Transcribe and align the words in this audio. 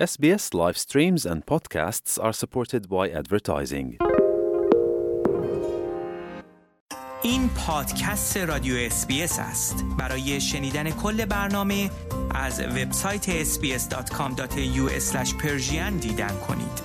SBS 0.00 0.54
live 0.54 0.78
streams 0.78 1.26
and 1.26 1.44
podcasts 1.44 2.18
are 2.18 2.32
supported 2.32 2.88
by 2.88 3.10
advertising. 3.10 3.98
این 7.22 7.48
پادکست 7.48 8.36
رادیو 8.36 8.74
اسپیس 8.76 9.38
است 9.38 9.84
برای 9.98 10.40
شنیدن 10.40 10.90
کل 10.90 11.24
برنامه 11.24 11.90
از 12.34 12.60
وبسایت 12.60 13.44
sbs.com.au 13.44 14.90
دیدن 16.00 16.36
کنید 16.48 16.82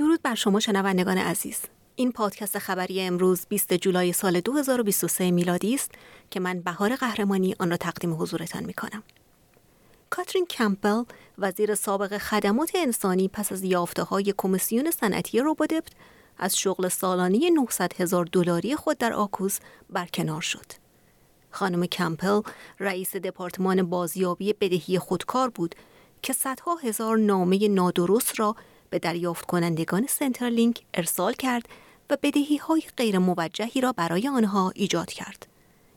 درود 0.00 0.22
بر 0.22 0.34
شما 0.34 0.60
شنوندگان 0.60 1.18
عزیز 1.18 1.60
این 1.96 2.12
پادکست 2.12 2.58
خبری 2.58 3.00
امروز 3.00 3.46
20 3.48 3.74
جولای 3.74 4.12
سال 4.12 4.40
2023 4.40 5.30
میلادی 5.30 5.74
است 5.74 5.90
که 6.30 6.40
من 6.40 6.60
بهار 6.60 6.96
قهرمانی 6.96 7.54
آن 7.58 7.70
را 7.70 7.76
تقدیم 7.76 8.22
حضورتان 8.22 8.64
می 8.64 8.74
کنم. 8.74 9.02
کاترین 10.10 10.46
کمپل 10.46 11.02
وزیر 11.38 11.74
سابق 11.74 12.18
خدمات 12.18 12.70
انسانی 12.74 13.28
پس 13.28 13.52
از 13.52 13.62
یافته 13.64 14.02
های 14.02 14.34
کمیسیون 14.36 14.90
صنعتی 14.90 15.40
روبودپت 15.40 15.92
از 16.38 16.58
شغل 16.58 16.88
سالانه 16.88 17.50
900 17.50 18.00
هزار 18.00 18.24
دلاری 18.24 18.76
خود 18.76 18.98
در 18.98 19.12
آکوس 19.12 19.58
برکنار 19.90 20.40
شد. 20.40 20.66
خانم 21.50 21.86
کمپل 21.86 22.40
رئیس 22.78 23.16
دپارتمان 23.16 23.82
بازیابی 23.82 24.52
بدهی 24.52 24.98
خودکار 24.98 25.50
بود 25.50 25.74
که 26.22 26.32
صدها 26.32 26.74
هزار 26.74 27.18
نامه 27.18 27.68
نادرست 27.68 28.40
را 28.40 28.56
به 28.90 28.98
دریافت 28.98 29.46
کنندگان 29.46 30.06
سنترلینک 30.08 30.82
ارسال 30.94 31.32
کرد 31.32 31.68
و 32.10 32.16
بدهی 32.22 32.56
های 32.56 32.82
غیر 32.96 33.18
موجهی 33.18 33.80
را 33.80 33.92
برای 33.92 34.28
آنها 34.28 34.72
ایجاد 34.74 35.12
کرد. 35.12 35.46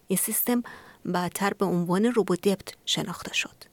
این 0.08 0.17
سیستم 0.17 0.63
بعدتر 1.05 1.53
به 1.53 1.66
عنوان 1.66 2.05
روبودپت 2.05 2.73
شناخته 2.85 3.33
شد. 3.33 3.63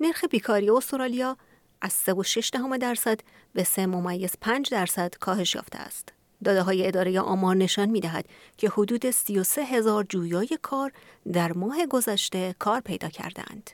نرخ 0.00 0.24
بیکاری 0.24 0.70
استرالیا 0.70 1.36
از 1.80 1.92
3.6 2.08 2.78
درصد 2.80 3.20
به 3.54 3.64
3 3.64 3.86
ممیز 3.86 4.32
5 4.40 4.70
درصد 4.70 5.14
کاهش 5.14 5.54
یافته 5.54 5.78
است. 5.78 6.12
داده 6.44 6.62
های 6.62 6.86
اداره 6.86 7.20
آمار 7.20 7.56
نشان 7.56 7.88
می 7.88 8.00
دهد 8.00 8.24
که 8.56 8.68
حدود 8.68 9.10
33 9.10 9.64
هزار 9.64 10.04
جویای 10.04 10.58
کار 10.62 10.92
در 11.32 11.52
ماه 11.52 11.86
گذشته 11.86 12.54
کار 12.58 12.80
پیدا 12.80 13.08
کردند. 13.08 13.70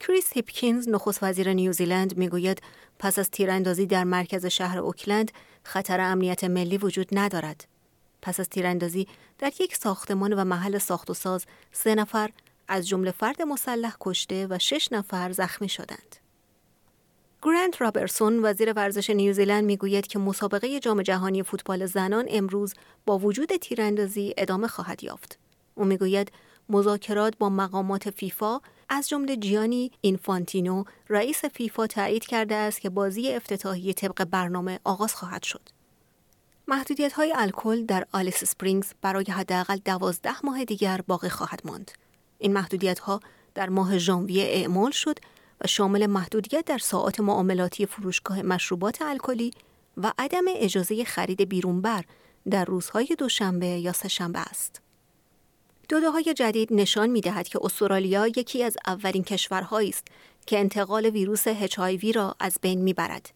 کریس 0.00 0.32
هیپکینز 0.32 0.88
نخست 0.88 1.22
وزیر 1.22 1.52
نیوزیلند 1.52 2.16
می‌گوید 2.16 2.62
پس 2.98 3.18
از 3.18 3.30
تیراندازی 3.30 3.86
در 3.86 4.04
مرکز 4.04 4.46
شهر 4.46 4.78
اوکلند 4.78 5.32
خطر 5.62 6.00
امنیت 6.00 6.44
ملی 6.44 6.78
وجود 6.78 7.08
ندارد. 7.12 7.68
پس 8.22 8.40
از 8.40 8.48
تیراندازی 8.48 9.06
در 9.38 9.52
یک 9.60 9.76
ساختمان 9.76 10.32
و 10.32 10.44
محل 10.44 10.78
ساخت 10.78 11.10
و 11.10 11.14
ساز 11.14 11.46
سه 11.72 11.94
نفر 11.94 12.30
از 12.68 12.88
جمله 12.88 13.10
فرد 13.10 13.42
مسلح 13.42 13.96
کشته 14.00 14.46
و 14.50 14.58
شش 14.58 14.92
نفر 14.92 15.32
زخمی 15.32 15.68
شدند. 15.68 16.16
گرانت 17.42 17.82
رابرسون 17.82 18.44
وزیر 18.44 18.72
ورزش 18.72 19.10
نیوزیلند 19.10 19.64
می‌گوید 19.64 20.06
که 20.06 20.18
مسابقه 20.18 20.80
جام 20.80 21.02
جهانی 21.02 21.42
فوتبال 21.42 21.86
زنان 21.86 22.26
امروز 22.28 22.74
با 23.06 23.18
وجود 23.18 23.56
تیراندازی 23.56 24.34
ادامه 24.38 24.68
خواهد 24.68 25.04
یافت. 25.04 25.38
او 25.74 25.84
می‌گوید 25.84 26.32
مذاکرات 26.68 27.38
با 27.38 27.48
مقامات 27.48 28.10
فیفا 28.10 28.60
از 28.88 29.08
جمله 29.08 29.36
جیانی 29.36 29.90
اینفانتینو 30.00 30.84
رئیس 31.08 31.44
فیفا 31.44 31.86
تایید 31.86 32.26
کرده 32.26 32.54
است 32.54 32.80
که 32.80 32.90
بازی 32.90 33.32
افتتاحی 33.32 33.94
طبق 33.94 34.24
برنامه 34.24 34.80
آغاز 34.84 35.14
خواهد 35.14 35.42
شد. 35.42 35.60
محدودیت 36.68 37.12
های 37.12 37.32
الکل 37.36 37.84
در 37.84 38.06
آلیس 38.12 38.44
سپرینگز 38.44 38.92
برای 39.02 39.24
حداقل 39.24 39.76
دوازده 39.76 40.46
ماه 40.46 40.64
دیگر 40.64 41.00
باقی 41.06 41.28
خواهد 41.28 41.60
ماند. 41.64 41.90
این 42.38 42.52
محدودیت 42.52 42.98
ها 42.98 43.20
در 43.54 43.68
ماه 43.68 43.98
ژانویه 43.98 44.44
اعمال 44.44 44.90
شد 44.90 45.18
و 45.60 45.66
شامل 45.66 46.06
محدودیت 46.06 46.64
در 46.64 46.78
ساعات 46.78 47.20
معاملاتی 47.20 47.86
فروشگاه 47.86 48.42
مشروبات 48.42 49.02
الکلی 49.02 49.50
و 49.96 50.12
عدم 50.18 50.44
اجازه 50.56 51.04
خرید 51.04 51.42
بیرونبر 51.42 52.04
در 52.50 52.64
روزهای 52.64 53.16
دوشنبه 53.18 53.66
یا 53.66 53.92
سهشنبه 53.92 54.38
است. 54.38 54.80
داده 55.88 56.10
های 56.10 56.34
جدید 56.34 56.72
نشان 56.72 57.10
می 57.10 57.20
دهد 57.20 57.48
که 57.48 57.58
استرالیا 57.62 58.26
یکی 58.26 58.62
از 58.62 58.76
اولین 58.86 59.24
کشورهایی 59.24 59.88
است 59.88 60.06
که 60.46 60.58
انتقال 60.58 61.06
ویروس 61.06 61.48
HIV 61.48 62.14
را 62.14 62.34
از 62.40 62.58
بین 62.62 62.82
می 62.82 62.92
برد. 62.92 63.30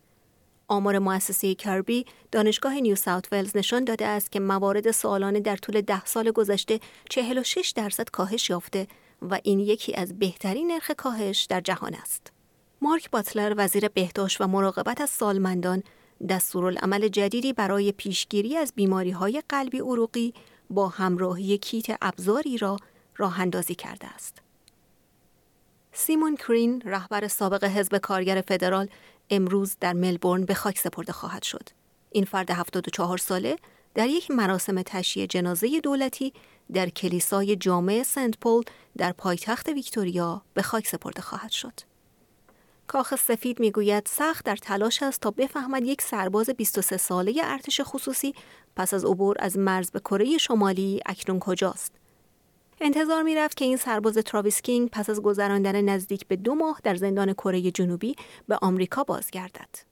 آمار 0.69 0.99
مؤسسه 0.99 1.55
کربی 1.55 2.07
دانشگاه 2.33 2.81
نیو 2.81 2.95
ساوت 2.95 3.29
ولز 3.33 3.57
نشان 3.57 3.85
داده 3.85 4.07
است 4.07 4.33
که 4.33 4.41
موارد 4.41 4.91
سالانه 4.91 5.41
در 5.41 5.57
طول 5.57 5.81
ده 5.81 6.05
سال 6.05 6.31
گذشته 6.31 6.81
46 7.11 7.73
درصد 7.77 8.11
کاهش 8.11 8.51
یافته 8.51 8.87
و 9.23 9.41
این 9.43 9.61
یکی 9.61 9.95
از 9.95 10.19
بهترین 10.19 10.73
نرخ 10.73 10.91
کاهش 10.91 11.45
در 11.45 11.61
جهان 11.61 11.95
است. 11.95 12.33
مارک 12.83 13.11
باتلر 13.11 13.55
وزیر 13.57 13.89
بهداشت 13.89 14.41
و 14.41 14.47
مراقبت 14.47 15.01
از 15.01 15.11
سالمندان 15.11 15.83
دستورالعمل 16.29 17.09
جدیدی 17.09 17.53
برای 17.53 17.93
پیشگیری 17.93 18.57
از 18.57 18.73
بیماری 18.77 19.11
های 19.11 19.43
قلبی 19.49 19.79
عروقی 19.79 20.35
با 20.73 20.89
همراهی 20.89 21.59
کیت 21.59 21.87
ابزاری 22.03 22.59
را 22.59 22.77
راه 23.17 23.41
اندازی 23.41 23.75
کرده 23.75 24.07
است. 24.07 24.39
سیمون 25.93 26.37
کرین 26.37 26.83
رهبر 26.85 27.29
سابق 27.29 27.65
حزب 27.65 27.99
کارگر 27.99 28.41
فدرال 28.41 28.89
امروز 29.31 29.77
در 29.81 29.93
ملبورن 29.93 30.45
به 30.45 30.55
خاک 30.55 30.79
سپرده 30.79 31.13
خواهد 31.13 31.43
شد. 31.43 31.69
این 32.11 32.25
فرد 32.25 32.51
74 32.51 33.19
ساله 33.19 33.57
در 33.95 34.09
یک 34.09 34.31
مراسم 34.31 34.83
تشییع 34.83 35.27
جنازه 35.27 35.81
دولتی 35.81 36.33
در 36.73 36.89
کلیسای 36.89 37.57
جامع 37.57 38.03
سنت 38.03 38.39
پول 38.39 38.65
در 38.97 39.13
پایتخت 39.13 39.69
ویکتوریا 39.69 40.43
به 40.55 40.63
خاک 40.63 40.87
سپرده 40.87 41.23
خواهد 41.23 41.51
شد. 41.51 41.92
کاخ 42.93 43.15
سفید 43.17 43.61
می‌گوید 43.61 44.07
سخت 44.07 44.45
در 44.45 44.57
تلاش 44.57 45.03
است 45.03 45.21
تا 45.21 45.31
بفهمد 45.31 45.85
یک 45.85 46.03
سرباز 46.03 46.51
23 46.51 46.97
ساله 46.97 47.41
ارتش 47.45 47.81
خصوصی 47.85 48.35
پس 48.77 48.95
از 48.95 49.05
عبور 49.05 49.37
از 49.39 49.59
مرز 49.59 49.91
به 49.91 50.01
کره 50.01 50.39
شمالی 50.39 51.01
اکنون 51.07 51.39
کجاست. 51.39 51.93
انتظار 52.81 53.23
می 53.23 53.35
رفت 53.35 53.57
که 53.57 53.65
این 53.65 53.77
سرباز 53.77 54.15
تراویس 54.15 54.63
کینگ 54.63 54.89
پس 54.91 55.11
از 55.11 55.23
گذراندن 55.23 55.81
نزدیک 55.81 56.27
به 56.27 56.37
دو 56.37 56.55
ماه 56.55 56.81
در 56.85 56.95
زندان 56.95 57.33
کره 57.33 57.71
جنوبی 57.71 58.17
به 58.49 58.59
آمریکا 58.63 59.05
بازگردد. 59.05 59.92